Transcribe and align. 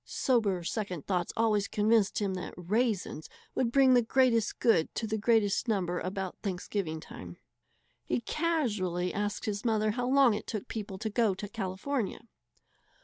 Sober 0.03 0.63
second 0.63 1.05
thought 1.05 1.31
always 1.37 1.67
convinced 1.67 2.17
him 2.17 2.33
that 2.33 2.55
"raisens" 2.57 3.29
would 3.53 3.71
bring 3.71 3.93
the 3.93 4.01
greatest 4.01 4.57
good 4.57 4.91
to 4.95 5.05
the 5.05 5.15
greatest 5.15 5.67
number 5.67 5.99
about 5.99 6.39
Thanksgiving 6.41 6.99
time. 6.99 7.37
He 8.03 8.21
casually 8.21 9.13
asked 9.13 9.45
his 9.45 9.63
mother 9.63 9.91
how 9.91 10.07
long 10.07 10.33
it 10.33 10.47
took 10.47 10.67
people 10.67 10.97
to 10.97 11.09
go 11.11 11.35
to 11.35 11.47
California. 11.47 12.27